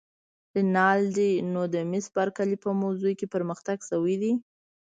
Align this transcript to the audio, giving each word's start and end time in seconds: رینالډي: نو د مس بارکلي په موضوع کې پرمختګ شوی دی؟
رینالډي: 0.55 1.31
نو 1.53 1.61
د 1.73 1.75
مس 1.89 2.05
بارکلي 2.15 2.57
په 2.63 2.69
موضوع 2.81 3.13
کې 3.19 3.31
پرمختګ 3.33 3.77
شوی 3.89 4.15
دی؟ 4.21 4.33